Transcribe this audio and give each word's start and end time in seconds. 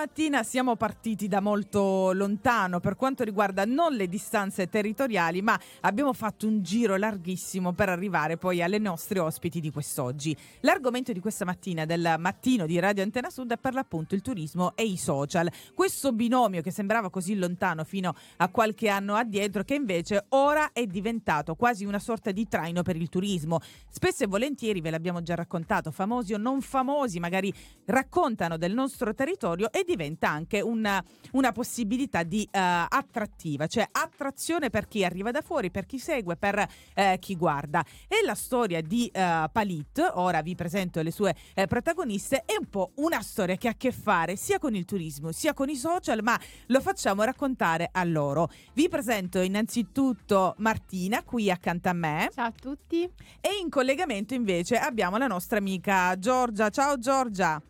Stamattina 0.00 0.42
siamo 0.42 0.76
partiti 0.76 1.28
da 1.28 1.40
molto 1.40 2.12
lontano 2.12 2.80
per 2.80 2.96
quanto 2.96 3.22
riguarda 3.22 3.66
non 3.66 3.92
le 3.92 4.08
distanze 4.08 4.70
territoriali, 4.70 5.42
ma 5.42 5.60
abbiamo 5.82 6.14
fatto 6.14 6.46
un 6.46 6.62
giro 6.62 6.96
larghissimo 6.96 7.74
per 7.74 7.90
arrivare 7.90 8.38
poi 8.38 8.62
alle 8.62 8.78
nostre 8.78 9.18
ospiti 9.18 9.60
di 9.60 9.70
quest'oggi. 9.70 10.34
L'argomento 10.60 11.12
di 11.12 11.20
questa 11.20 11.44
mattina, 11.44 11.84
del 11.84 12.14
mattino 12.18 12.64
di 12.64 12.78
Radio 12.78 13.02
Antena 13.02 13.28
Sud, 13.28 13.52
è 13.52 13.58
per 13.58 13.74
l'appunto 13.74 14.14
il 14.14 14.22
turismo 14.22 14.74
e 14.74 14.84
i 14.84 14.96
social. 14.96 15.52
Questo 15.74 16.12
binomio 16.12 16.62
che 16.62 16.70
sembrava 16.70 17.10
così 17.10 17.36
lontano 17.36 17.84
fino 17.84 18.14
a 18.38 18.48
qualche 18.48 18.88
anno 18.88 19.16
addietro, 19.16 19.64
che 19.64 19.74
invece 19.74 20.24
ora 20.30 20.72
è 20.72 20.86
diventato 20.86 21.56
quasi 21.56 21.84
una 21.84 21.98
sorta 21.98 22.30
di 22.30 22.48
traino 22.48 22.80
per 22.80 22.96
il 22.96 23.10
turismo. 23.10 23.60
Spesso 23.90 24.24
e 24.24 24.28
volentieri, 24.28 24.80
ve 24.80 24.88
l'abbiamo 24.88 25.20
già 25.20 25.34
raccontato, 25.34 25.90
famosi 25.90 26.32
o 26.32 26.38
non 26.38 26.62
famosi, 26.62 27.20
magari 27.20 27.52
raccontano 27.84 28.56
del 28.56 28.72
nostro 28.72 29.12
territorio 29.12 29.48
territorio 29.60 29.70
e 29.70 29.84
diventa 29.90 30.28
anche 30.28 30.60
una, 30.60 31.02
una 31.32 31.52
possibilità 31.52 32.22
di 32.22 32.46
uh, 32.46 32.48
attrattiva, 32.52 33.66
cioè 33.66 33.86
attrazione 33.90 34.70
per 34.70 34.86
chi 34.86 35.04
arriva 35.04 35.30
da 35.30 35.40
fuori, 35.40 35.70
per 35.70 35.86
chi 35.86 35.98
segue, 35.98 36.36
per 36.36 36.58
uh, 36.58 37.18
chi 37.18 37.36
guarda. 37.36 37.84
E 38.06 38.24
la 38.24 38.34
storia 38.34 38.80
di 38.80 39.10
uh, 39.12 39.50
Palit, 39.50 40.12
ora 40.14 40.42
vi 40.42 40.54
presento 40.54 41.02
le 41.02 41.10
sue 41.10 41.34
protagoniste, 41.68 42.44
è 42.44 42.54
un 42.58 42.68
po' 42.68 42.92
una 42.96 43.20
storia 43.20 43.56
che 43.56 43.68
ha 43.68 43.70
a 43.70 43.74
che 43.76 43.92
fare 43.92 44.36
sia 44.36 44.58
con 44.58 44.74
il 44.74 44.84
turismo 44.84 45.32
sia 45.32 45.54
con 45.54 45.68
i 45.68 45.76
social, 45.76 46.22
ma 46.22 46.38
lo 46.66 46.80
facciamo 46.80 47.22
raccontare 47.22 47.88
a 47.92 48.04
loro. 48.04 48.48
Vi 48.74 48.88
presento 48.88 49.40
innanzitutto 49.40 50.54
Martina 50.58 51.22
qui 51.22 51.50
accanto 51.50 51.88
a 51.88 51.92
me. 51.92 52.28
Ciao 52.32 52.46
a 52.46 52.52
tutti. 52.52 53.02
E 53.40 53.48
in 53.60 53.70
collegamento 53.70 54.34
invece 54.34 54.76
abbiamo 54.76 55.16
la 55.16 55.26
nostra 55.26 55.58
amica 55.58 56.18
Giorgia. 56.18 56.70
Ciao 56.70 56.98
Giorgia. 56.98 57.60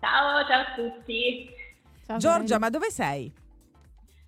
Ciao, 0.00 0.46
ciao 0.46 0.60
a 0.60 0.74
tutti. 0.74 1.63
Ciao, 2.06 2.18
Giorgia, 2.18 2.58
ma 2.58 2.68
dove 2.68 2.90
sei? 2.90 3.32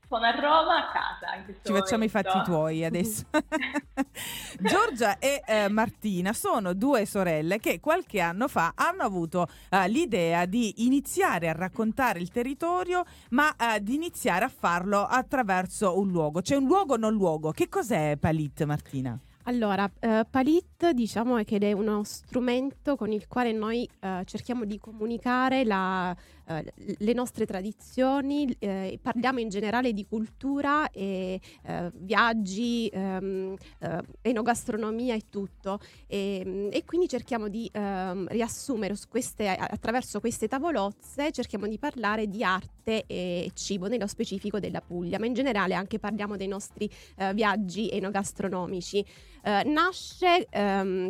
Sono 0.08 0.24
a 0.24 0.30
Roma 0.30 0.76
a 0.76 0.92
casa. 0.92 1.34
In 1.34 1.54
Ci 1.62 1.72
facciamo 1.72 2.04
i 2.04 2.08
fatti 2.08 2.40
tuoi 2.44 2.84
adesso. 2.84 3.24
Giorgia 4.60 5.18
e 5.18 5.42
eh, 5.44 5.68
Martina 5.68 6.32
sono 6.32 6.74
due 6.74 7.04
sorelle 7.04 7.58
che 7.58 7.80
qualche 7.80 8.20
anno 8.20 8.48
fa 8.48 8.72
hanno 8.76 9.02
avuto 9.02 9.48
eh, 9.68 9.88
l'idea 9.88 10.46
di 10.46 10.86
iniziare 10.86 11.48
a 11.48 11.52
raccontare 11.52 12.20
il 12.20 12.30
territorio, 12.30 13.04
ma 13.30 13.54
eh, 13.56 13.82
di 13.82 13.94
iniziare 13.94 14.44
a 14.44 14.48
farlo 14.48 15.04
attraverso 15.04 15.98
un 15.98 16.08
luogo. 16.08 16.40
C'è 16.40 16.54
un 16.54 16.66
luogo 16.66 16.96
non 16.96 17.12
luogo. 17.12 17.50
Che 17.50 17.68
cos'è 17.68 18.16
Palit, 18.16 18.64
Martina? 18.64 19.20
Allora, 19.48 19.88
eh, 20.00 20.26
Palit 20.28 20.90
diciamo 20.90 21.36
che 21.44 21.58
è 21.58 21.70
uno 21.70 22.02
strumento 22.02 22.96
con 22.96 23.12
il 23.12 23.28
quale 23.28 23.52
noi 23.52 23.88
eh, 24.00 24.22
cerchiamo 24.24 24.64
di 24.64 24.80
comunicare 24.80 25.62
la, 25.64 26.16
eh, 26.48 26.72
le 26.98 27.12
nostre 27.12 27.46
tradizioni, 27.46 28.52
eh, 28.58 28.98
parliamo 29.00 29.38
in 29.38 29.48
generale 29.48 29.92
di 29.92 30.04
cultura 30.04 30.90
e 30.90 31.40
eh, 31.62 31.92
viaggi, 31.94 32.88
ehm, 32.92 33.54
eh, 33.78 34.02
enogastronomia 34.22 35.14
e 35.14 35.22
tutto 35.30 35.78
e, 36.08 36.68
e 36.72 36.84
quindi 36.84 37.08
cerchiamo 37.08 37.46
di 37.46 37.70
ehm, 37.72 38.26
riassumere 38.28 38.94
queste, 39.08 39.48
attraverso 39.48 40.18
queste 40.18 40.48
tavolozze, 40.48 41.30
cerchiamo 41.30 41.68
di 41.68 41.78
parlare 41.78 42.28
di 42.28 42.42
arte 42.42 43.04
e 43.06 43.50
cibo, 43.54 43.86
nello 43.86 44.08
specifico 44.08 44.58
della 44.58 44.80
Puglia, 44.80 45.20
ma 45.20 45.26
in 45.26 45.34
generale 45.34 45.74
anche 45.74 46.00
parliamo 46.00 46.36
dei 46.36 46.48
nostri 46.48 46.88
viaggi 47.32 47.90
enogastronomici. 47.90 49.04
Eh, 49.46 49.62
nasce 49.62 50.44
ehm, 50.50 51.08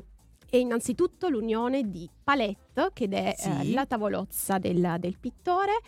è 0.51 0.57
innanzitutto 0.59 1.31
l'unione 1.31 1.89
di 1.89 2.07
palette, 2.23 2.91
che 2.93 3.09
è 3.09 3.35
sì. 3.35 3.49
eh, 3.49 3.73
la 3.73 3.87
tavolozza 3.87 4.59
del, 4.59 4.97
del 4.99 5.19
pittore, 5.19 5.81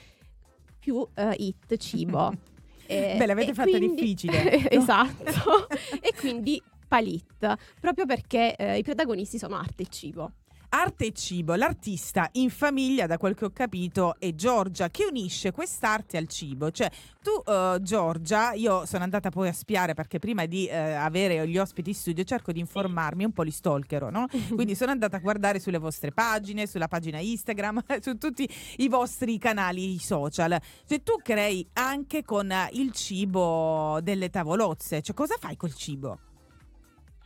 più 0.79 1.07
eh, 1.15 1.35
it, 1.37 1.77
cibo. 1.77 2.33
e, 2.89 3.17
Beh, 3.19 3.27
l'avete 3.27 3.53
fatta 3.53 3.69
quindi, 3.69 3.97
difficile. 3.97 4.65
esatto. 4.73 5.69
e 6.01 6.15
quindi 6.19 6.63
palit, 6.89 7.55
proprio 7.79 8.07
perché 8.07 8.57
eh, 8.57 8.79
i 8.79 8.83
protagonisti 8.83 9.37
sono 9.37 9.57
arte 9.57 9.83
e 9.83 9.87
cibo. 9.91 10.33
Arte 10.71 11.07
e 11.07 11.13
cibo, 11.13 11.55
l'artista 11.55 12.29
in 12.33 12.51
famiglia, 12.51 13.07
da 13.07 13.17
quel 13.17 13.35
che 13.35 13.47
ho 13.47 13.51
capito, 13.51 14.17
è 14.19 14.35
Giorgia, 14.35 14.91
che 14.91 15.07
unisce 15.07 15.51
quest'arte 15.51 16.19
al 16.19 16.29
cibo. 16.29 16.71
Cioè, 16.71 16.91
tu, 17.23 17.51
uh, 17.51 17.81
Giorgia, 17.81 18.53
io 18.53 18.85
sono 18.85 19.03
andata 19.03 19.31
poi 19.31 19.49
a 19.49 19.53
spiare 19.55 19.95
perché 19.95 20.19
prima 20.19 20.45
di 20.45 20.69
uh, 20.71 20.75
avere 20.75 21.49
gli 21.49 21.57
ospiti 21.57 21.91
in 21.91 21.95
studio 21.95 22.23
cerco 22.23 22.53
di 22.53 22.61
informarmi, 22.61 23.25
un 23.25 23.33
po' 23.33 23.43
li 23.43 23.51
stalkero, 23.51 24.11
no? 24.11 24.27
Quindi 24.55 24.75
sono 24.75 24.91
andata 24.91 25.17
a 25.17 25.21
guardare 25.21 25.59
sulle 25.59 25.79
vostre 25.79 26.13
pagine, 26.13 26.67
sulla 26.67 26.89
pagina 26.89 27.19
Instagram, 27.19 27.83
su 28.01 28.19
tutti 28.19 28.47
i 28.77 28.89
vostri 28.89 29.39
canali 29.39 29.99
social. 29.99 30.61
Cioè, 30.87 31.03
tu 31.03 31.15
crei 31.23 31.67
anche 31.73 32.25
con 32.25 32.53
il 32.73 32.93
cibo 32.93 34.01
delle 34.03 34.29
tavolozze. 34.29 35.01
Cioè, 35.01 35.15
cosa 35.15 35.37
fai 35.39 35.57
col 35.57 35.73
cibo? 35.75 36.19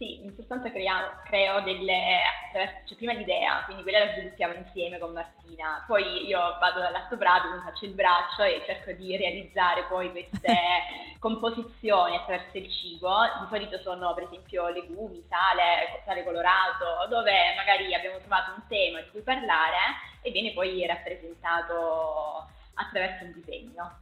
Sì, 0.03 0.25
in 0.25 0.35
sostanza 0.35 0.69
creiamo, 0.69 1.23
creo 1.27 1.61
delle, 1.61 2.19
cioè 2.51 2.97
prima 2.97 3.13
l'idea, 3.13 3.63
quindi 3.67 3.85
quella 3.85 4.05
la 4.05 4.13
sviluppiamo 4.15 4.55
insieme 4.55 4.99
con 4.99 5.13
Martina, 5.13 5.85
poi 5.87 6.27
io 6.27 6.41
vado 6.59 6.81
dall'atto 6.81 7.17
pratico, 7.17 7.55
mi 7.55 7.63
faccio 7.63 7.85
il 7.85 7.93
braccio 7.93 8.43
e 8.43 8.65
cerco 8.67 8.91
di 8.91 9.17
realizzare 9.17 9.85
poi 9.85 10.11
queste 10.11 10.59
composizioni 11.23 12.17
attraverso 12.17 12.59
il 12.59 12.69
cibo, 12.69 13.15
di 13.43 13.47
solito 13.49 13.79
sono 13.79 14.13
per 14.13 14.25
esempio 14.25 14.67
legumi, 14.71 15.25
sale, 15.29 16.03
sale 16.05 16.25
colorato, 16.25 17.07
dove 17.09 17.55
magari 17.55 17.95
abbiamo 17.95 18.19
trovato 18.19 18.55
un 18.57 18.67
tema 18.67 19.01
di 19.03 19.11
cui 19.11 19.21
parlare 19.21 19.77
e 20.21 20.33
viene 20.33 20.53
poi 20.53 20.85
rappresentato 20.85 22.49
attraverso 22.75 23.23
un 23.23 23.33
disegno. 23.35 24.02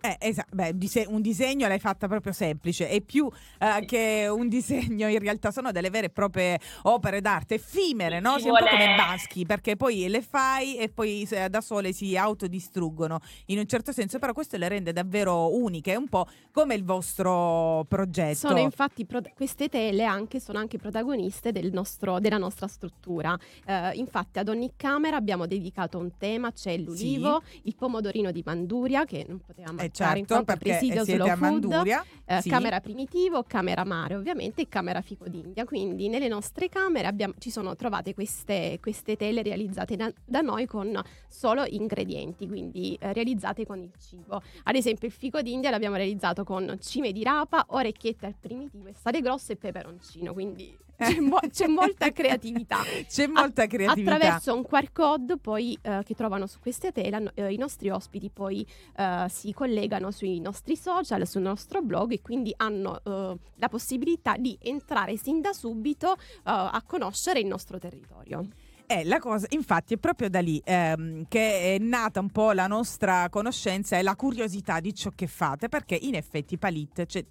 Eh, 0.00 0.16
esatto, 0.20 0.54
beh, 0.54 0.76
un 1.08 1.20
disegno 1.20 1.66
l'hai 1.66 1.80
fatta 1.80 2.06
proprio 2.06 2.32
semplice, 2.32 2.88
è 2.88 3.00
più 3.00 3.24
uh, 3.24 3.84
che 3.84 4.28
un 4.30 4.48
disegno, 4.48 5.08
in 5.08 5.18
realtà 5.18 5.50
sono 5.50 5.72
delle 5.72 5.90
vere 5.90 6.06
e 6.06 6.10
proprie 6.10 6.60
opere 6.82 7.20
d'arte 7.20 7.56
effimere, 7.56 8.20
no? 8.20 8.38
Sia 8.38 8.52
un 8.52 8.58
po' 8.58 8.66
come 8.66 8.94
Baschi, 8.94 9.44
perché 9.44 9.74
poi 9.74 10.06
le 10.08 10.22
fai 10.22 10.76
e 10.76 10.88
poi 10.88 11.28
da 11.50 11.60
sole 11.60 11.92
si 11.92 12.16
autodistruggono 12.16 13.18
in 13.46 13.58
un 13.58 13.66
certo 13.66 13.90
senso, 13.90 14.20
però 14.20 14.32
questo 14.32 14.56
le 14.56 14.68
rende 14.68 14.92
davvero 14.92 15.52
uniche, 15.56 15.96
un 15.96 16.06
po' 16.06 16.28
come 16.52 16.76
il 16.76 16.84
vostro 16.84 17.84
progetto. 17.88 18.46
Sono 18.48 18.60
infatti 18.60 19.04
pro- 19.04 19.22
queste 19.34 19.68
tele 19.68 20.04
anche, 20.04 20.38
sono 20.38 20.58
anche 20.58 20.78
protagoniste 20.78 21.50
del 21.50 21.72
nostro, 21.72 22.20
della 22.20 22.38
nostra 22.38 22.68
struttura. 22.68 23.36
Uh, 23.66 23.98
infatti 23.98 24.38
ad 24.38 24.48
ogni 24.48 24.74
camera 24.76 25.16
abbiamo 25.16 25.46
dedicato 25.46 25.98
un 25.98 26.12
tema, 26.16 26.52
c'è 26.52 26.76
l'ulivo, 26.76 27.42
sì. 27.44 27.62
il 27.64 27.74
pomodorino 27.74 28.30
di 28.30 28.42
Manduria 28.44 29.04
che 29.04 29.24
non 29.26 29.40
potevamo 29.40 29.86
eh 29.88 29.92
certo, 29.92 30.44
perché 30.44 30.70
presidio 30.70 31.04
siete 31.04 31.30
a 31.30 31.36
Manduria. 31.36 32.04
Eh, 32.24 32.42
sì. 32.42 32.50
Camera 32.50 32.80
primitivo, 32.80 33.42
camera 33.44 33.84
mare 33.84 34.14
ovviamente 34.14 34.62
e 34.62 34.68
camera 34.68 35.00
fico 35.00 35.28
d'India. 35.28 35.64
Quindi 35.64 36.08
nelle 36.08 36.28
nostre 36.28 36.68
camere 36.68 37.06
abbiamo, 37.06 37.34
ci 37.38 37.50
sono 37.50 37.74
trovate 37.74 38.14
queste, 38.14 38.78
queste 38.80 39.16
tele 39.16 39.42
realizzate 39.42 39.96
da, 39.96 40.12
da, 40.24 40.40
noi 40.40 40.66
con 40.66 41.00
solo 41.26 41.64
ingredienti, 41.64 42.46
quindi 42.46 42.96
eh, 43.00 43.12
realizzate 43.12 43.64
con 43.64 43.80
il 43.80 43.92
cibo. 43.98 44.42
Ad 44.64 44.74
esempio 44.74 45.08
il 45.08 45.14
fico 45.14 45.40
d'India 45.40 45.70
l'abbiamo 45.70 45.96
realizzato 45.96 46.44
con 46.44 46.76
cime 46.80 47.12
di 47.12 47.22
rapa, 47.22 47.64
orecchiette 47.68 48.26
al 48.26 48.34
primitivo, 48.38 48.90
sale 48.94 49.20
grosso 49.20 49.52
e 49.52 49.56
peperoncino, 49.56 50.32
quindi 50.32 50.76
c'è, 50.98 51.20
mo- 51.20 51.40
c'è, 51.50 51.66
molta 51.66 52.10
creatività. 52.12 52.78
C'è 53.08 53.26
molta 53.26 53.66
creatività. 53.66 54.14
Attraverso 54.14 54.54
un 54.54 54.64
QR 54.64 54.90
code 54.92 55.36
poi 55.38 55.78
eh, 55.80 56.02
che 56.04 56.14
trovano 56.14 56.46
su 56.46 56.58
queste 56.60 56.90
tele, 56.90 57.30
eh, 57.34 57.52
i 57.52 57.56
nostri 57.56 57.88
ospiti 57.88 58.30
poi 58.30 58.66
eh, 58.96 59.26
si 59.28 59.52
collegano 59.52 60.10
sui 60.10 60.40
nostri 60.40 60.76
social, 60.76 61.26
sul 61.26 61.42
nostro 61.42 61.82
blog 61.82 62.12
e 62.12 62.20
quindi 62.20 62.52
hanno 62.56 63.00
eh, 63.04 63.38
la 63.54 63.68
possibilità 63.68 64.36
di 64.36 64.58
entrare 64.60 65.16
sin 65.16 65.40
da 65.40 65.52
subito 65.52 66.14
eh, 66.14 66.18
a 66.42 66.82
conoscere 66.84 67.38
il 67.38 67.46
nostro 67.46 67.78
territorio. 67.78 68.46
Eh, 68.90 69.04
la 69.04 69.18
cosa, 69.18 69.46
infatti, 69.50 69.94
è 69.94 69.96
proprio 69.98 70.30
da 70.30 70.40
lì 70.40 70.60
ehm, 70.64 71.26
che 71.28 71.74
è 71.74 71.78
nata 71.78 72.20
un 72.20 72.30
po' 72.30 72.52
la 72.52 72.66
nostra 72.66 73.28
conoscenza 73.28 73.98
e 73.98 74.02
la 74.02 74.16
curiosità 74.16 74.80
di 74.80 74.94
ciò 74.94 75.10
che 75.14 75.26
fate, 75.26 75.68
perché 75.68 75.94
in 75.94 76.14
effetti 76.14 76.56
Palit, 76.56 77.04
cioè, 77.04 77.22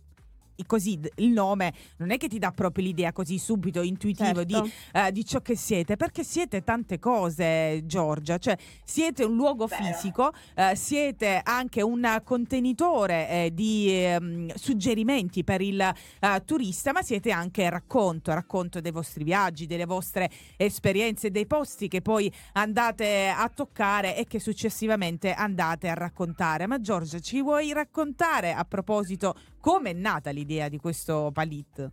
così 0.66 1.00
il 1.16 1.30
nome 1.30 1.74
non 1.98 2.12
è 2.12 2.18
che 2.18 2.28
ti 2.28 2.40
dà 2.40 2.52
proprio 2.52 2.86
l'idea 2.86 3.12
così 3.12 3.38
subito 3.38 3.82
intuitivo 3.82 4.46
certo. 4.46 4.62
di, 4.62 4.72
uh, 4.94 5.12
di, 5.12 5.26
ciò 5.26 5.42
che 5.42 5.56
siete, 5.56 5.96
perché 5.96 6.24
siete 6.24 6.64
tante 6.64 7.00
cose, 7.00 7.84
Giorgia, 7.86 8.38
cioè 8.38 8.58
siete 8.84 9.24
un 9.24 9.36
luogo 9.36 9.68
Beh. 9.68 9.76
fisico, 9.76 10.32
uh, 10.56 10.62
siete 10.74 11.42
anche 11.44 11.82
un 11.82 12.22
contenitore 12.24 13.30
eh, 13.30 13.52
di 13.54 14.16
um, 14.20 14.48
suggerimenti 14.56 15.44
per 15.44 15.62
il 15.62 15.94
uh, 16.22 16.28
turista, 16.46 16.92
ma 16.92 17.02
siete 17.02 17.32
anche 17.32 17.70
racconto, 17.70 18.34
racconto 18.34 18.82
dei 18.82 18.92
vostri 18.92 19.24
viaggi, 19.24 19.66
delle 19.66 19.86
vostre 19.86 20.30
esperienze, 20.56 21.32
dei 21.32 21.46
posti 21.46 21.88
che 21.88 22.02
poi 22.02 22.32
andate 22.54 23.28
a 23.28 23.50
toccare 23.50 24.16
e 24.16 24.26
che 24.26 24.40
successivamente 24.40 25.34
andate 25.34 25.90
a 25.90 25.94
raccontare. 25.94 26.68
Ma 26.68 26.80
Giorgia, 26.80 27.20
ci 27.20 27.42
vuoi 27.42 27.74
raccontare 27.74 28.54
a 28.54 28.64
proposito 28.66 29.36
come 29.60 29.92
è 29.92 29.94
nata 29.94 30.30
l'idea 30.32 30.70
di 30.70 30.78
questo 30.78 31.32
palit? 31.34 31.92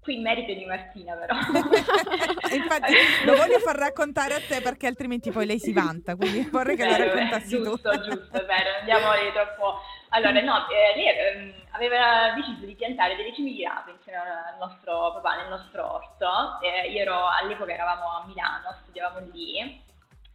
Qui 0.00 0.16
merito 0.18 0.54
di 0.54 0.64
Martina 0.64 1.14
però. 1.14 1.36
infatti 2.56 2.94
lo 3.26 3.36
voglio 3.36 3.58
far 3.58 3.76
raccontare 3.76 4.34
a 4.34 4.40
te 4.40 4.62
perché 4.62 4.86
altrimenti 4.86 5.30
poi 5.30 5.44
lei 5.44 5.58
si 5.58 5.72
vanta, 5.72 6.16
quindi 6.16 6.48
vorrei 6.50 6.74
che 6.74 6.86
eh, 6.86 6.96
raccontassi 6.96 7.62
giusto, 7.62 7.90
tu. 7.90 8.00
giusto, 8.00 8.40
è 8.40 8.46
vero, 8.46 8.78
andiamo 8.78 9.12
lì 9.12 9.30
troppo... 9.32 9.78
Allora, 10.08 10.40
no, 10.40 10.66
eh, 10.68 10.96
lei 10.96 11.06
ehm, 11.06 11.54
aveva 11.72 12.32
deciso 12.34 12.64
di 12.64 12.74
piantare 12.74 13.14
delle 13.14 13.34
cime 13.34 13.50
di 13.52 13.62
rape 13.62 13.90
insieme 13.90 14.18
al 14.18 14.56
nostro 14.58 15.12
papà 15.12 15.36
nel 15.36 15.50
nostro 15.50 15.94
orto. 15.94 16.58
Eh, 16.62 16.90
io 16.90 17.02
ero, 17.02 17.26
all'epoca 17.28 17.72
eravamo 17.72 18.08
a 18.08 18.24
Milano, 18.26 18.74
studiavamo 18.82 19.28
lì. 19.32 19.88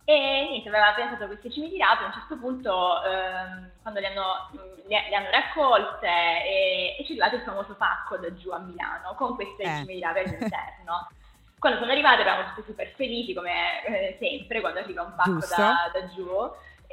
E 0.07 0.48
niente, 0.50 0.69
aveva 0.69 0.94
piantato 0.94 1.25
queste 1.25 1.52
cime 1.52 1.68
di 1.68 1.80
rape, 1.80 2.04
a 2.04 2.06
un 2.06 2.13
certo 2.13 2.38
punto, 2.38 3.04
ehm, 3.04 3.72
quando 3.81 4.00
le 4.00 4.07
hanno, 4.07 4.50
le, 4.88 5.10
le 5.10 5.16
hanno 5.16 5.31
raccolte, 5.31 6.07
e, 6.07 6.96
e 7.00 7.04
c'è 7.04 7.10
arrivato 7.13 7.36
il 7.36 7.42
famoso 7.42 7.74
pacco 7.74 8.18
da 8.18 8.31
giù 8.36 8.52
a 8.52 8.60
Milano, 8.60 9.16
con 9.16 9.34
queste 9.34 9.63
Eh. 9.63 10.00
rape 10.00 10.19
all'interno. 10.19 11.10
Quando 11.57 11.80
sono 11.80 11.92
arrivate 11.92 12.22
eravamo 12.22 12.50
tutti 12.54 12.68
super 12.68 12.88
felici, 12.96 13.34
come 13.34 13.84
eh, 13.86 14.18
sempre, 14.19 14.62
quando 14.62 14.80
arriva 14.80 15.02
un 15.02 15.16
pacco 15.16 15.40
da, 15.57 15.90
da 15.92 16.07
giù. 16.13 16.30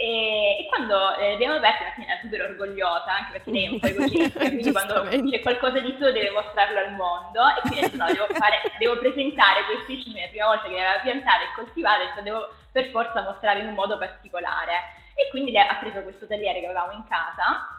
E, 0.03 0.59
e 0.59 0.67
quando 0.67 1.15
eh, 1.15 1.35
abbiamo 1.35 1.55
aperto, 1.55 1.85
alla 1.85 1.93
fine 1.93 2.07
era 2.09 2.21
super 2.21 2.43
orgogliosa, 2.43 3.07
anche 3.07 3.39
perché 3.39 3.51
lei 3.53 3.67
è 3.67 3.71
un 3.71 3.79
po' 3.79 3.87
egoista, 3.87 4.39
quindi 4.41 4.73
quando 4.73 5.07
c'è 5.31 5.41
qualcosa 5.41 5.79
di 5.79 5.95
suo 5.97 6.11
deve 6.11 6.31
mostrarlo 6.31 6.79
al 6.81 6.93
mondo. 6.95 7.39
E 7.47 7.61
quindi 7.61 7.79
ha 7.79 7.83
detto, 7.83 7.97
no, 7.99 8.07
devo, 8.07 8.27
fare, 8.35 8.63
devo 8.79 8.99
presentare 8.99 9.63
queste 9.63 10.03
cime 10.03 10.23
la 10.23 10.27
prima 10.27 10.47
volta 10.47 10.67
che 10.67 10.75
le 10.75 10.85
aveva 10.85 11.03
piantate 11.03 11.45
e 11.45 11.55
coltivate, 11.55 12.03
ha 12.03 12.07
detto, 12.07 12.23
devo 12.23 12.53
per 12.73 12.91
forza 12.91 13.23
mostrare 13.23 13.61
in 13.61 13.69
un 13.69 13.75
modo 13.75 13.97
particolare. 13.97 14.99
E 15.15 15.31
quindi 15.31 15.53
lei 15.53 15.69
ha 15.69 15.77
preso 15.77 16.03
questo 16.03 16.27
tagliere 16.27 16.59
che 16.59 16.67
avevamo 16.67 16.91
in 16.93 17.05
casa 17.07 17.79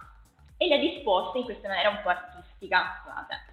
e 0.56 0.68
le 0.68 0.76
ha 0.76 0.80
disposte 0.80 1.40
in 1.40 1.44
questa 1.44 1.68
maniera 1.68 1.90
un 1.90 2.00
po' 2.04 2.10
artistica, 2.10 3.04
scusate, 3.04 3.53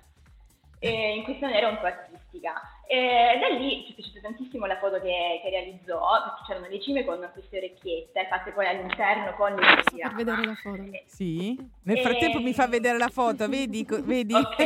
Eh, 0.83 1.15
in 1.15 1.25
questa 1.25 1.47
maniera 1.47 1.69
un 1.69 1.79
po' 1.79 1.87
artistica. 1.87 2.55
E 2.89 3.39
da 3.39 3.49
lì 3.57 3.85
ci 3.85 3.93
è 3.93 3.95
piaciuta 3.95 4.21
tantissimo 4.21 4.65
la 4.67 4.79
foto 4.79 4.99
che, 4.99 5.41
che 5.43 5.51
realizzò, 5.51 6.01
perché 6.25 6.43
c'erano 6.47 6.67
le 6.69 6.81
cime 6.81 7.05
con 7.05 7.29
queste 7.35 7.59
orecchiette 7.59 8.27
fatte 8.31 8.51
poi 8.53 8.67
all'interno 8.67 9.35
con 9.35 9.55
le 9.55 9.61
Posso 9.61 9.91
cime. 9.91 10.03
far 10.03 10.15
vedere 10.15 10.45
la 10.45 10.55
foto? 10.55 10.83
Sì? 11.07 11.57
Nel 11.85 11.99
frattempo 11.99 12.41
mi 12.41 12.55
fa 12.55 12.67
vedere 12.67 12.97
la 12.99 13.09
foto, 13.09 13.47
vedi? 13.49 13.85
Co- 13.85 14.03
vedi? 14.03 14.33
Ok, 14.35 14.57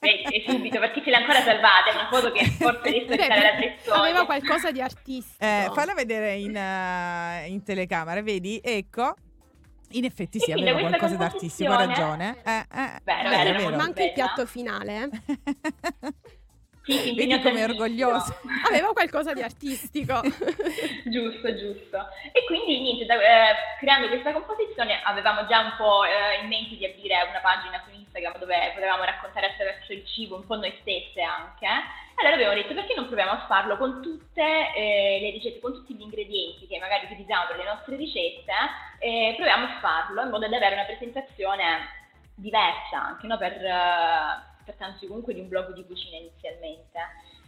vedi, 0.00 0.22
e 0.34 0.44
subito, 0.46 0.80
perché 0.80 1.02
ce 1.02 1.10
l'ha 1.10 1.18
ancora 1.18 1.40
salvata, 1.40 1.90
è 1.90 1.94
una 1.94 2.08
foto 2.10 2.32
che 2.32 2.44
forse 2.44 2.88
adesso 2.88 3.06
Beh, 3.06 3.22
sta 3.22 3.34
nella 3.34 3.54
pressione. 3.54 3.98
aveva 4.00 4.24
qualcosa 4.26 4.70
di 4.72 4.80
artistico. 4.82 5.44
Eh, 5.44 5.70
falla 5.72 5.94
vedere 5.94 6.34
in, 6.34 6.56
eh, 6.56 7.46
in 7.48 7.62
telecamera, 7.62 8.20
vedi? 8.20 8.60
Ecco. 8.62 9.14
In 9.92 10.04
effetti 10.04 10.38
sì, 10.38 10.52
aveva 10.52 10.78
qualcosa 10.80 11.16
d'artistico, 11.16 11.72
ha 11.72 11.84
ragione. 11.86 12.36
Eh, 12.44 12.58
eh, 12.58 13.00
Vero, 13.04 13.28
vero, 13.28 13.44
vero, 13.44 13.58
vero. 13.64 13.76
Ma 13.76 13.82
anche 13.84 14.04
il 14.04 14.12
piatto 14.12 14.46
finale? 14.46 15.08
Sì, 16.84 17.14
Vedi 17.14 17.28
com'è 17.38 17.42
tantissimo. 17.42 17.64
orgogliosa. 17.70 18.40
aveva 18.68 18.88
qualcosa 18.92 19.32
di 19.32 19.40
artistico. 19.42 20.20
giusto, 21.06 21.54
giusto. 21.54 21.98
E 22.32 22.44
quindi 22.46 22.80
niente, 22.80 23.04
da- 23.06 23.14
eh, 23.22 23.54
creando 23.78 24.08
questa 24.08 24.32
composizione 24.32 25.00
avevamo 25.04 25.46
già 25.46 25.60
un 25.60 25.74
po' 25.76 26.02
eh, 26.04 26.42
in 26.42 26.48
mente 26.48 26.74
di 26.76 26.84
aprire 26.84 27.22
una 27.30 27.38
pagina 27.38 27.80
su 27.86 27.94
Instagram 27.94 28.36
dove 28.38 28.72
potevamo 28.74 29.04
raccontare 29.04 29.46
attraverso 29.52 29.92
il 29.92 30.04
cibo 30.08 30.34
un 30.34 30.44
po' 30.46 30.56
noi 30.56 30.74
stesse 30.80 31.20
anche. 31.22 31.68
Allora 32.22 32.36
abbiamo 32.36 32.54
detto 32.54 32.72
perché 32.72 32.94
non 32.94 33.06
proviamo 33.06 33.32
a 33.32 33.46
farlo 33.48 33.76
con 33.76 34.00
tutte 34.00 34.72
eh, 34.76 35.18
le 35.20 35.30
ricette, 35.30 35.58
con 35.58 35.72
tutti 35.72 35.92
gli 35.92 36.02
ingredienti 36.02 36.68
che 36.68 36.78
magari 36.78 37.06
utilizziamo 37.06 37.46
per 37.48 37.56
le 37.56 37.64
nostre 37.64 37.96
ricette, 37.96 38.52
eh, 39.00 39.34
proviamo 39.34 39.64
a 39.64 39.80
farlo 39.80 40.22
in 40.22 40.28
modo 40.30 40.46
da 40.46 40.56
avere 40.56 40.76
una 40.76 40.84
presentazione 40.84 41.80
diversa 42.36 43.02
anche, 43.02 43.26
no? 43.26 43.36
per, 43.38 43.54
eh, 43.54 43.74
trattandosi 44.64 45.08
comunque 45.08 45.34
di 45.34 45.40
un 45.40 45.48
blog 45.48 45.72
di 45.72 45.84
cucina 45.84 46.18
inizialmente. 46.18 47.00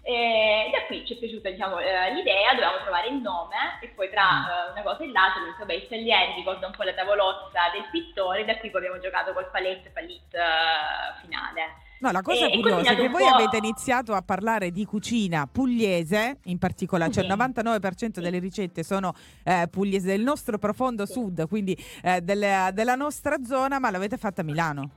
E 0.02 0.70
da 0.72 0.82
qui 0.86 1.06
ci 1.06 1.14
è 1.14 1.18
piaciuta 1.18 1.50
diciamo, 1.50 1.78
eh, 1.78 2.12
l'idea, 2.12 2.50
dovevamo 2.54 2.82
trovare 2.82 3.06
il 3.06 3.22
nome 3.22 3.78
e 3.80 3.86
poi 3.94 4.10
tra 4.10 4.66
eh, 4.66 4.70
una 4.72 4.82
cosa 4.82 5.04
e 5.04 5.12
l'altra, 5.12 5.40
detto, 5.40 5.58
vabbè, 5.58 5.74
il 5.74 5.86
tagliere 5.86 6.34
ricorda 6.34 6.66
un 6.66 6.74
po' 6.74 6.82
la 6.82 6.94
tavolozza 6.94 7.70
del 7.72 7.86
pittore, 7.92 8.44
da 8.44 8.58
qui 8.58 8.70
poi 8.70 8.80
abbiamo 8.80 9.00
giocato 9.00 9.32
col 9.32 9.48
paletto 9.52 9.86
e 9.86 9.92
palit 9.92 10.34
eh, 10.34 11.20
finale. 11.22 11.92
No, 12.04 12.10
la 12.10 12.20
cosa 12.20 12.48
E- 12.48 12.60
curiosa 12.60 12.90
è 12.90 12.96
che 12.96 13.08
voi 13.08 13.26
avete 13.26 13.56
iniziato 13.56 14.12
a 14.12 14.20
parlare 14.20 14.70
di 14.70 14.84
cucina 14.84 15.48
pugliese, 15.50 16.38
in 16.44 16.58
particolare, 16.58 17.10
cioè 17.10 17.24
il 17.24 17.30
Sì. 17.30 17.34
99% 17.36 18.20
delle 18.20 18.38
ricette 18.40 18.82
sono 18.84 19.14
eh, 19.42 19.68
pugliese 19.70 20.08
del 20.08 20.20
nostro 20.20 20.58
profondo 20.58 21.06
sud, 21.06 21.48
quindi 21.48 21.74
eh, 22.02 22.20
delle- 22.20 22.68
della 22.74 22.94
nostra 22.94 23.36
zona, 23.42 23.78
ma 23.78 23.90
l'avete 23.90 24.18
fatta 24.18 24.42
a 24.42 24.44
Milano. 24.44 24.90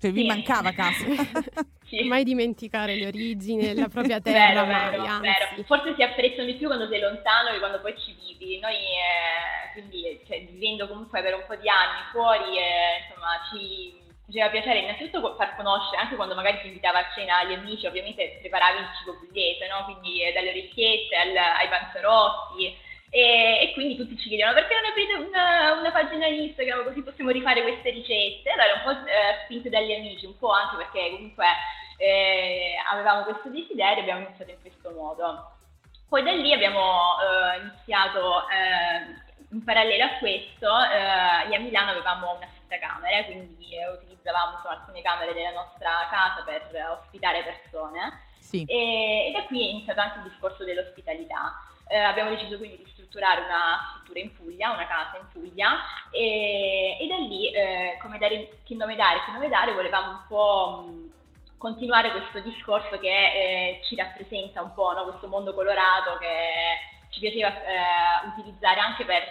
Cioè 0.00 0.10
vi 0.10 0.26
mancava 0.26 0.72
casa. 0.72 1.04
Sì. 1.90 2.04
Mai 2.06 2.22
dimenticare 2.22 2.94
le 2.94 3.08
origini 3.08 3.62
della 3.66 3.88
propria 3.88 4.20
terra, 4.20 4.62
Vero, 4.62 4.66
mai, 4.72 4.90
vero, 4.90 5.18
vero. 5.18 5.64
Forse 5.66 5.92
si 5.96 6.02
apprezzano 6.04 6.46
di 6.46 6.54
più 6.54 6.68
quando 6.68 6.86
sei 6.86 7.00
lontano 7.00 7.50
che 7.50 7.58
quando 7.58 7.80
poi 7.80 7.94
ci 7.98 8.14
vivi. 8.14 8.60
Noi, 8.60 8.74
eh, 8.78 9.72
quindi, 9.74 10.20
cioè, 10.24 10.46
vivendo 10.46 10.86
comunque 10.86 11.20
per 11.20 11.34
un 11.34 11.42
po' 11.48 11.56
di 11.56 11.66
anni 11.68 12.06
fuori, 12.12 12.54
eh, 12.62 13.02
insomma, 13.10 13.42
ci 13.50 13.98
faceva 14.30 14.48
piacere 14.48 14.78
innanzitutto 14.78 15.34
far 15.34 15.56
conoscere, 15.56 16.00
anche 16.00 16.14
quando 16.14 16.34
magari 16.34 16.60
ti 16.60 16.68
invitava 16.68 17.00
a 17.00 17.10
cena 17.12 17.38
agli 17.38 17.52
amici, 17.52 17.86
ovviamente 17.86 18.38
preparavi 18.40 18.78
il 18.78 18.88
cibo 18.98 19.18
pugliese, 19.18 19.66
no? 19.66 19.84
Quindi 19.84 20.22
eh, 20.22 20.32
dalle 20.32 20.50
orecchiette 20.50 21.16
al- 21.16 21.36
ai 21.36 21.68
panzerotti. 21.68 22.88
E, 23.12 23.58
e 23.62 23.72
quindi 23.72 23.96
tutti 23.96 24.16
ci 24.16 24.28
chiedevano 24.28 24.54
perché 24.54 24.72
non 24.72 24.84
aprite 24.84 25.14
una, 25.14 25.72
una 25.72 25.90
pagina 25.90 26.28
Instagram 26.28 26.84
così 26.84 27.02
possiamo 27.02 27.30
rifare 27.30 27.60
queste 27.62 27.90
ricette? 27.90 28.48
Allora 28.50 28.74
un 28.74 28.82
po' 28.84 29.10
eh, 29.10 29.42
spinte 29.42 29.68
dagli 29.68 29.92
amici, 29.92 30.26
un 30.26 30.38
po' 30.38 30.52
anche 30.52 30.76
perché 30.76 31.10
comunque 31.10 31.44
eh, 31.98 32.76
avevamo 32.88 33.24
questo 33.24 33.48
desiderio 33.48 33.98
e 33.98 34.00
abbiamo 34.02 34.26
iniziato 34.26 34.52
in 34.52 34.60
questo 34.60 34.92
modo. 34.92 35.56
Poi 36.08 36.22
da 36.22 36.30
lì 36.30 36.52
abbiamo 36.52 37.16
eh, 37.18 37.58
iniziato, 37.62 38.48
eh, 38.48 39.28
in 39.50 39.64
parallelo 39.64 40.04
a 40.04 40.18
questo, 40.18 40.66
eh, 40.66 41.54
a 41.54 41.58
Milano 41.58 41.90
avevamo 41.90 42.36
una 42.36 42.46
camere, 42.78 43.24
quindi 43.26 43.74
eh, 43.74 43.86
utilizzavamo 44.20 44.56
insomma, 44.56 44.74
alcune 44.74 45.02
camere 45.02 45.32
della 45.32 45.52
nostra 45.52 46.06
casa 46.10 46.42
per 46.44 46.62
ospitare 47.00 47.42
persone 47.42 48.28
Sì. 48.38 48.64
e, 48.66 49.28
e 49.28 49.32
da 49.32 49.44
qui 49.44 49.66
è 49.66 49.70
iniziato 49.70 50.00
anche 50.00 50.18
il 50.18 50.30
discorso 50.30 50.64
dell'ospitalità. 50.64 51.64
Eh, 51.88 51.98
abbiamo 51.98 52.30
deciso 52.30 52.56
quindi 52.56 52.76
di 52.76 52.90
strutturare 52.92 53.40
una 53.40 53.90
struttura 53.90 54.20
in 54.20 54.32
Puglia, 54.36 54.70
una 54.70 54.86
casa 54.86 55.18
in 55.18 55.26
Puglia 55.32 55.76
e, 56.12 56.96
e 57.00 57.06
da 57.08 57.16
lì 57.16 57.50
eh, 57.50 57.98
come 58.00 58.18
dare, 58.18 58.60
che 58.62 58.74
nome 58.74 58.94
dare, 58.94 59.24
che 59.24 59.32
nome 59.32 59.48
dare 59.48 59.72
volevamo 59.72 60.10
un 60.10 60.22
po' 60.28 60.84
mh, 60.86 61.12
continuare 61.58 62.12
questo 62.12 62.38
discorso 62.40 62.96
che 63.00 63.08
eh, 63.08 63.80
ci 63.84 63.96
rappresenta 63.96 64.62
un 64.62 64.72
po', 64.72 64.92
no? 64.92 65.02
questo 65.04 65.26
mondo 65.26 65.52
colorato 65.52 66.16
che 66.18 66.78
ci 67.10 67.18
piaceva 67.18 67.48
eh, 67.48 68.26
utilizzare 68.36 68.78
anche 68.78 69.04
per 69.04 69.24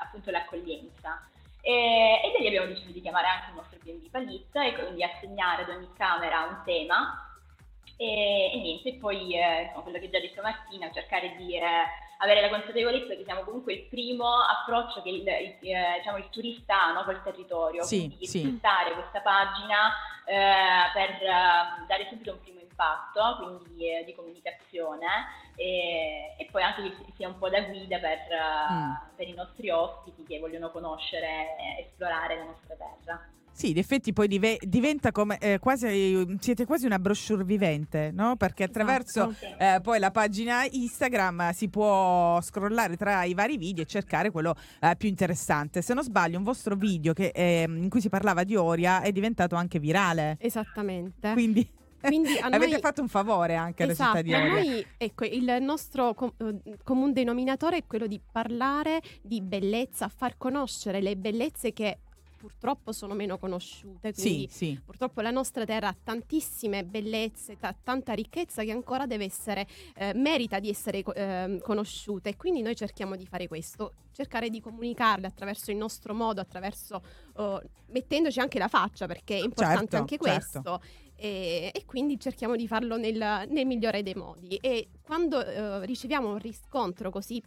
appunto 0.00 0.30
l'accoglienza. 0.30 1.22
E, 1.60 2.20
e 2.24 2.32
da 2.32 2.38
lì 2.38 2.46
abbiamo 2.46 2.68
deciso 2.68 2.90
di 2.90 3.02
chiamare 3.02 3.26
anche 3.26 3.50
il 3.50 3.56
nostro 3.56 3.77
B&B 3.92 4.10
Palit 4.10 4.54
e 4.56 4.74
quindi 4.74 5.02
assegnare 5.02 5.62
ad 5.62 5.70
ogni 5.70 5.90
camera 5.96 6.44
un 6.44 6.62
tema 6.64 7.22
e, 7.96 8.52
e 8.52 8.58
niente, 8.60 8.94
poi 8.94 9.34
eh, 9.34 9.62
insomma, 9.62 9.82
quello 9.82 9.98
che 9.98 10.08
già 10.08 10.18
ha 10.18 10.20
detto 10.20 10.40
Martina, 10.42 10.90
cercare 10.92 11.34
di 11.36 11.56
eh, 11.56 11.62
avere 12.18 12.40
la 12.40 12.48
consapevolezza 12.48 13.14
che 13.14 13.24
siamo 13.24 13.42
comunque 13.42 13.72
il 13.72 13.82
primo 13.88 14.28
approccio 14.40 15.02
che 15.02 15.08
il, 15.08 15.16
il, 15.22 15.26
eh, 15.68 15.94
diciamo, 15.98 16.18
il 16.18 16.28
turista 16.30 16.80
ha 16.84 16.92
no, 16.92 17.02
col 17.04 17.22
territorio, 17.24 17.82
Sì, 17.82 18.06
quindi 18.06 18.26
sì. 18.26 18.38
sfruttare 18.38 18.92
questa 18.94 19.20
pagina 19.20 19.92
eh, 20.24 20.92
per 20.92 21.10
eh, 21.10 21.86
dare 21.88 22.06
subito 22.08 22.32
un 22.32 22.40
primo 22.40 22.60
impatto, 22.60 23.36
quindi 23.42 23.90
eh, 23.92 24.04
di 24.04 24.14
comunicazione 24.14 25.06
e, 25.56 26.34
e 26.38 26.48
poi 26.52 26.62
anche 26.62 26.82
che 26.82 27.12
sia 27.16 27.26
un 27.26 27.38
po' 27.38 27.48
da 27.48 27.62
guida 27.62 27.98
per, 27.98 28.18
Mm. 28.70 28.92
per 29.16 29.26
i 29.26 29.32
nostri 29.34 29.70
ospiti 29.70 30.22
che 30.24 30.38
vogliono 30.38 30.70
conoscere 30.70 31.56
e 31.58 31.80
esplorare 31.88 32.36
la 32.36 32.44
nostra 32.44 32.74
terra. 32.76 33.28
Sì, 33.58 33.70
in 33.70 33.78
effetti 33.78 34.12
poi 34.12 34.28
dive- 34.28 34.58
diventa 34.62 35.10
come 35.10 35.36
eh, 35.38 35.58
quasi 35.58 36.36
siete 36.38 36.64
quasi 36.64 36.86
una 36.86 37.00
brochure 37.00 37.42
vivente, 37.42 38.12
no? 38.14 38.36
Perché 38.36 38.62
attraverso 38.62 39.30
Esatto. 39.30 39.34
Sì. 39.34 39.46
eh, 39.58 39.80
poi 39.82 39.98
la 39.98 40.12
pagina 40.12 40.64
Instagram 40.70 41.50
si 41.50 41.68
può 41.68 42.40
scrollare 42.40 42.96
tra 42.96 43.24
i 43.24 43.34
vari 43.34 43.56
video 43.56 43.82
e 43.82 43.86
cercare 43.86 44.30
quello 44.30 44.54
eh, 44.80 44.94
più 44.96 45.08
interessante. 45.08 45.82
Se 45.82 45.92
non 45.92 46.04
sbaglio, 46.04 46.38
un 46.38 46.44
vostro 46.44 46.76
video 46.76 47.12
che, 47.12 47.32
ehm, 47.34 47.82
in 47.82 47.88
cui 47.88 48.00
si 48.00 48.08
parlava 48.08 48.44
di 48.44 48.54
Oria 48.54 49.00
è 49.02 49.10
diventato 49.10 49.56
anche 49.56 49.80
virale. 49.80 50.36
Esattamente. 50.38 51.32
Quindi, 51.32 51.68
Quindi 52.00 52.38
a 52.38 52.46
avete 52.54 52.70
noi- 52.70 52.80
fatto 52.80 53.00
un 53.02 53.08
favore 53.08 53.56
anche 53.56 53.82
alla 53.82 53.90
Esatto, 53.90 54.22
di 54.22 54.34
a 54.34 54.38
Oria. 54.40 54.52
noi 54.52 54.86
ecco, 54.96 55.24
il 55.24 55.56
nostro 55.60 56.14
com- 56.14 56.32
eh, 56.36 56.76
comune 56.84 57.12
denominatore 57.12 57.78
è 57.78 57.84
quello 57.88 58.06
di 58.06 58.20
parlare 58.30 59.00
di 59.20 59.40
bellezza, 59.42 60.06
far 60.06 60.36
conoscere 60.38 61.00
le 61.00 61.16
bellezze 61.16 61.72
che 61.72 61.98
purtroppo 62.38 62.92
sono 62.92 63.14
meno 63.14 63.36
conosciute. 63.36 64.12
Quindi 64.12 64.48
Sì, 64.48 64.56
sì. 64.56 64.80
Purtroppo 64.82 65.20
la 65.20 65.30
nostra 65.30 65.64
terra 65.64 65.88
ha 65.88 65.96
tantissime 66.00 66.84
bellezze, 66.84 67.58
ta- 67.58 67.74
tanta 67.82 68.12
ricchezza 68.12 68.62
che 68.62 68.70
ancora 68.70 69.06
deve 69.06 69.24
essere, 69.24 69.66
eh, 69.96 70.14
merita 70.14 70.60
di 70.60 70.68
essere 70.68 71.02
ehm, 71.02 71.58
conosciuta 71.58 72.30
e 72.30 72.36
quindi 72.36 72.62
noi 72.62 72.76
cerchiamo 72.76 73.16
di 73.16 73.26
fare 73.26 73.48
questo, 73.48 73.92
cercare 74.12 74.48
di 74.48 74.60
comunicarle 74.60 75.26
attraverso 75.26 75.70
il 75.70 75.76
nostro 75.76 76.14
modo, 76.14 76.40
attraverso, 76.40 77.02
oh, 77.34 77.60
mettendoci 77.88 78.38
anche 78.38 78.58
la 78.58 78.68
faccia 78.68 79.06
perché 79.06 79.36
è 79.36 79.42
importante 79.42 79.66
Certo, 79.78 79.96
anche 79.96 80.18
certo. 80.18 80.30
questo 80.30 80.80
e, 81.16 81.72
e 81.74 81.84
quindi 81.84 82.18
cerchiamo 82.20 82.54
di 82.54 82.68
farlo 82.68 82.96
nel, 82.96 83.46
nel, 83.48 83.66
migliore 83.66 84.04
dei 84.04 84.14
modi. 84.14 84.56
E 84.56 84.88
quando 85.02 85.44
eh, 85.44 85.84
riceviamo 85.84 86.30
un 86.30 86.38
riscontro 86.38 87.10
così 87.10 87.42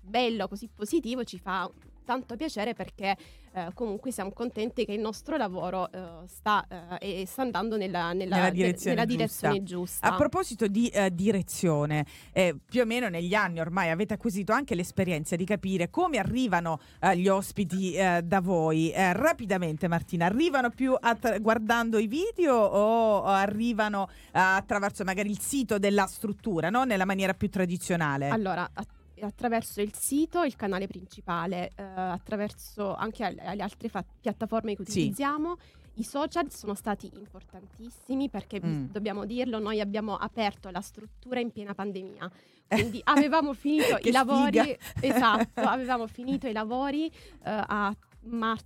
bello, 0.00 0.48
così 0.48 0.68
positivo, 0.74 1.22
ci 1.24 1.38
fa 1.38 1.70
tanto 2.10 2.34
piacere 2.34 2.74
perché 2.74 3.16
eh, 3.52 3.70
comunque 3.72 4.10
siamo 4.10 4.32
contenti 4.32 4.84
che 4.84 4.92
il 4.92 4.98
nostro 4.98 5.36
lavoro 5.36 5.88
eh, 5.92 6.26
sta, 6.26 6.66
eh, 6.98 7.22
sta, 7.24 7.42
andando 7.42 7.76
nella, 7.76 8.12
nella, 8.12 8.34
nella, 8.34 8.50
direzione, 8.50 8.96
nella 8.96 9.06
giusta. 9.06 9.48
direzione, 9.48 9.62
giusta. 9.62 10.08
A 10.08 10.16
proposito 10.16 10.66
di 10.66 10.88
eh, 10.88 11.14
direzione, 11.14 12.04
eh, 12.32 12.56
più 12.68 12.80
o 12.80 12.84
meno 12.84 13.08
negli 13.08 13.32
anni 13.32 13.60
ormai 13.60 13.90
avete 13.90 14.14
acquisito 14.14 14.52
anche 14.52 14.74
l'esperienza 14.74 15.36
di 15.36 15.44
capire 15.44 15.88
come 15.88 16.18
arrivano 16.18 16.80
eh, 16.98 17.16
gli 17.16 17.28
ospiti 17.28 17.92
da 17.92 18.40
voi. 18.40 18.92
rapidamente 18.94 19.86
Martina, 19.86 20.26
arrivano 20.26 20.70
più 20.70 20.96
attra- 20.98 21.38
guardando 21.38 21.98
i 21.98 22.08
video 22.08 22.56
o 22.56 23.22
arrivano 23.24 24.08
attraverso 24.32 25.04
magari 25.04 25.30
il 25.30 25.38
sito 25.38 25.78
della 25.78 26.06
struttura, 26.06 26.70
no? 26.70 26.82
nella 26.82 27.04
maniera 27.04 27.34
più 27.34 27.48
tradizionale? 27.48 28.28
Allora, 28.28 28.68
att- 28.72 28.98
attraverso 29.26 29.80
il 29.80 29.94
sito, 29.94 30.42
il 30.42 30.56
canale 30.56 30.86
principale, 30.86 31.70
eh, 31.76 31.82
attraverso 31.82 32.94
anche 32.94 33.24
alle 33.24 33.62
altre 33.62 33.88
fa- 33.88 34.04
piattaforme 34.20 34.74
che 34.74 34.82
utilizziamo. 34.82 35.56
Sì. 35.58 35.78
I 36.00 36.04
social 36.04 36.50
sono 36.50 36.74
stati 36.74 37.10
importantissimi 37.14 38.30
perché 38.30 38.60
mm. 38.64 38.86
dobbiamo 38.86 39.26
dirlo, 39.26 39.58
noi 39.58 39.80
abbiamo 39.80 40.16
aperto 40.16 40.70
la 40.70 40.80
struttura 40.80 41.40
in 41.40 41.50
piena 41.50 41.74
pandemia. 41.74 42.30
Quindi 42.66 43.00
avevamo 43.04 43.52
finito 43.52 43.98
i 44.02 44.10
lavori, 44.10 44.78
esatto, 45.00 45.60
avevamo 45.60 46.06
finito 46.06 46.46
i 46.46 46.52
lavori 46.52 47.10
uh, 47.12 47.38
a 47.42 47.96
mar- 48.22 48.64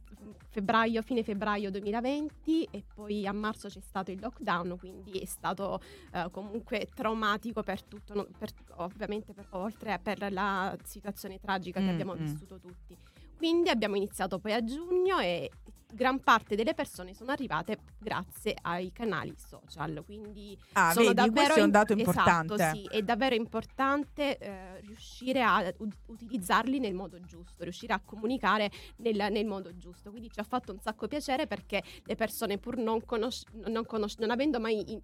febbraio, 0.55 1.03
fine 1.03 1.25
febbraio 1.25 1.69
2020 1.69 2.69
e 2.71 2.85
poi 2.95 3.27
a 3.27 3.33
marzo 3.33 3.67
c'è 3.67 3.81
stato 3.81 4.13
il 4.13 4.21
lockdown, 4.21 4.77
quindi 4.79 5.19
è 5.19 5.25
stato 5.25 5.81
uh, 6.13 6.31
comunque 6.31 6.89
traumatico 6.95 7.65
per 7.65 7.83
tutto, 7.83 8.15
no, 8.15 8.29
per, 8.39 8.51
ovviamente 8.77 9.33
per, 9.33 9.49
oltre 9.51 9.99
per 10.01 10.33
la 10.33 10.77
situazione 10.85 11.41
tragica 11.41 11.81
mm, 11.81 11.85
che 11.85 11.91
abbiamo 11.91 12.15
mm. 12.15 12.19
vissuto 12.19 12.61
tutti. 12.61 12.97
Quindi 13.37 13.69
abbiamo 13.69 13.97
iniziato 13.97 14.39
poi 14.39 14.53
a 14.53 14.63
giugno 14.63 15.19
e 15.19 15.51
gran 15.95 16.21
parte 16.21 16.57
delle 16.57 16.75
persone 16.75 17.15
sono 17.15 17.31
arrivate 17.31 17.79
grazie 17.99 18.57
ai 18.63 18.93
canali 18.93 19.35
social. 19.37 20.03
Quindi 20.05 20.59
ah, 20.73 20.93
sono 20.93 21.07
vedi, 21.07 21.15
davvero 21.15 21.41
questo 21.41 21.61
è 21.61 21.63
un 21.63 21.71
dato 21.71 21.93
importante. 21.93 22.55
Esatto, 22.55 22.77
sì, 22.77 22.87
è 22.91 23.03
davvero 23.03 23.35
importante 23.35 24.39
eh, 24.39 24.81
riuscire 24.81 25.43
a 25.43 25.73
u- 25.79 25.89
utilizzarli 26.07 26.79
nel 26.79 26.95
modo 26.95 27.21
giusto, 27.21 27.63
riuscire 27.63 27.93
a 27.93 28.01
comunicare 28.05 28.71
nel, 28.97 29.29
nel, 29.31 29.47
modo 29.47 29.77
giusto. 29.77 30.11
Quindi 30.11 30.31
ci 30.31 30.41
ha 30.41 30.45
fatto 30.45 30.73
un 30.73 30.81
sacco 30.81 31.07
piacere 31.07 31.47
perché 31.47 31.83
le 32.05 32.15
persone 32.15 32.59
pur 32.59 32.77
non, 32.77 33.05
conosc- 33.05 33.51
non, 33.67 33.85
conosc- 33.87 34.19
non 34.19 34.31
avendo 34.31 34.61
mai 34.61 34.93
in- 34.93 35.01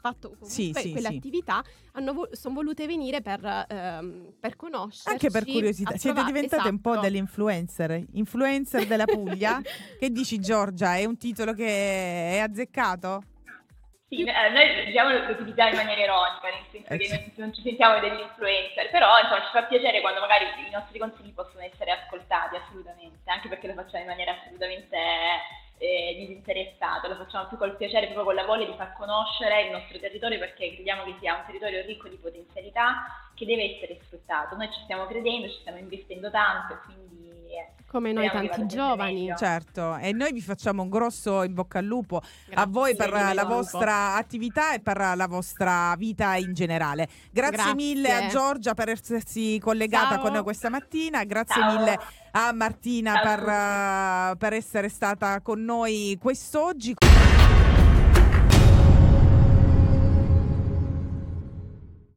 fatto 0.00 0.36
sì, 0.42 0.72
sì, 0.74 0.92
quell'attività 0.92 1.62
sì. 1.64 2.04
Vo- 2.12 2.28
sono 2.32 2.54
volute 2.54 2.86
venire 2.86 3.20
per, 3.20 3.66
ehm, 3.68 4.34
per 4.40 4.56
conoscere. 4.56 5.12
Anche 5.12 5.30
per 5.30 5.44
curiosità. 5.44 5.96
Siete 5.96 6.24
diventate 6.24 6.56
esatto. 6.56 6.68
un 6.68 6.80
po' 6.80 6.90
esatto. 6.90 7.06
delle 7.06 7.18
influencer, 7.18 8.04
influencer 8.12 8.86
della 8.86 9.04
Puglia. 9.04 9.60
che 9.98 10.10
dici 10.10 10.38
Giorgia? 10.38 10.96
È 10.96 11.04
un 11.04 11.16
titolo 11.16 11.52
che 11.52 11.66
è 11.66 12.38
azzeccato? 12.38 13.24
Sì, 14.10 14.24
eh, 14.24 14.48
noi 14.50 14.86
diciamo 14.86 15.10
l'utilizziamo 15.28 15.70
in 15.70 15.76
maniera 15.76 16.02
ironica, 16.02 16.50
nel 16.50 16.66
senso 16.72 16.92
eh, 16.92 16.98
che 16.98 17.08
noi 17.14 17.32
non 17.36 17.54
ci 17.54 17.62
sentiamo 17.62 18.00
degli 18.00 18.18
influencer, 18.18 18.90
però 18.90 19.06
insomma, 19.22 19.44
ci 19.46 19.52
fa 19.52 19.62
piacere 19.70 20.00
quando 20.00 20.18
magari 20.18 20.46
i 20.66 20.70
nostri 20.72 20.98
consigli 20.98 21.32
possono 21.32 21.62
essere 21.62 21.92
ascoltati 21.92 22.56
assolutamente, 22.56 23.30
anche 23.30 23.46
perché 23.46 23.68
lo 23.68 23.74
facciamo 23.74 24.02
in 24.02 24.10
maniera 24.10 24.34
assolutamente 24.34 24.98
eh, 25.80 26.14
disinteressato, 26.18 27.08
lo 27.08 27.16
facciamo 27.16 27.48
più 27.48 27.56
col 27.56 27.76
piacere, 27.76 28.06
proprio 28.06 28.24
con 28.24 28.34
la 28.34 28.44
voglia 28.44 28.66
di 28.66 28.76
far 28.76 28.92
conoscere 28.92 29.64
il 29.64 29.70
nostro 29.70 29.98
territorio 29.98 30.38
perché 30.38 30.74
crediamo 30.74 31.04
che 31.04 31.16
sia 31.20 31.36
un 31.36 31.44
territorio 31.46 31.80
ricco 31.86 32.08
di 32.08 32.16
potenzialità 32.16 33.32
che 33.34 33.46
deve 33.46 33.76
essere 33.76 33.98
sfruttato. 34.04 34.56
Noi 34.56 34.70
ci 34.72 34.80
stiamo 34.82 35.06
credendo, 35.06 35.48
ci 35.48 35.60
stiamo 35.60 35.78
investendo 35.78 36.30
tanto 36.30 36.74
e 36.74 36.76
quindi 37.50 37.80
come 37.90 38.12
noi 38.12 38.30
tanti 38.30 38.66
giovani. 38.66 39.32
Certo, 39.36 39.96
e 39.96 40.12
noi 40.12 40.32
vi 40.32 40.40
facciamo 40.40 40.82
un 40.82 40.88
grosso 40.88 41.42
in 41.42 41.54
bocca 41.54 41.78
al 41.78 41.84
lupo 41.84 42.20
Grazie, 42.20 42.54
a 42.54 42.66
voi 42.66 42.96
per 42.96 43.10
la 43.10 43.44
vostra 43.44 44.14
attività 44.14 44.74
e 44.74 44.80
per 44.80 44.96
la 45.16 45.26
vostra 45.26 45.94
vita 45.96 46.36
in 46.36 46.54
generale. 46.54 47.08
Grazie, 47.30 47.56
Grazie. 47.56 47.74
mille 47.74 48.12
a 48.12 48.26
Giorgia 48.28 48.74
per 48.74 48.88
essersi 48.88 49.58
collegata 49.58 50.14
Ciao. 50.14 50.20
con 50.20 50.32
noi 50.32 50.42
questa 50.42 50.68
mattina, 50.68 51.24
grazie 51.24 51.60
Ciao. 51.60 51.78
mille 51.78 51.98
a 52.32 52.52
Martina 52.52 53.20
per, 53.20 53.40
uh, 53.40 54.36
per 54.36 54.52
essere 54.52 54.88
stata 54.88 55.40
con 55.40 55.62
noi 55.64 56.16
quest'oggi. 56.20 56.94